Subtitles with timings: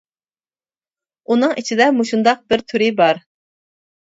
[1.27, 3.23] ئۇنىڭ ئىچىدە مۇشۇنداق بىر تۈرى بار.